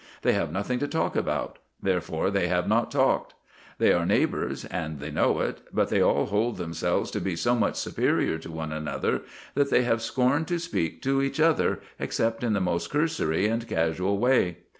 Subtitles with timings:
[0.23, 3.35] They have nothing to talk about; therefore they have not talked.
[3.77, 7.53] They are neighbours, and they know it; but they all hold themselves to be so
[7.53, 9.21] much superior to one another
[9.53, 13.67] that they have scorned to speak to each other, except in the most cursory and
[13.67, 14.57] casual way.